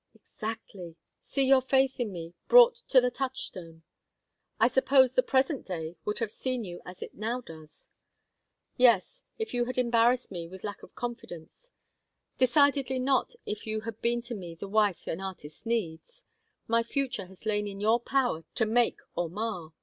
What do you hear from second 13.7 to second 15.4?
had been to me the wife an